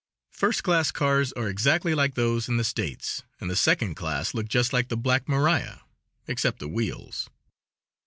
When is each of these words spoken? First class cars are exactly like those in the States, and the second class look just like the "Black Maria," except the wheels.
First 0.31 0.63
class 0.63 0.89
cars 0.89 1.31
are 1.33 1.47
exactly 1.47 1.93
like 1.93 2.15
those 2.15 2.49
in 2.49 2.57
the 2.57 2.63
States, 2.63 3.21
and 3.39 3.51
the 3.51 3.55
second 3.55 3.93
class 3.93 4.33
look 4.33 4.47
just 4.49 4.73
like 4.73 4.87
the 4.87 4.97
"Black 4.97 5.29
Maria," 5.29 5.83
except 6.25 6.57
the 6.57 6.67
wheels. 6.67 7.29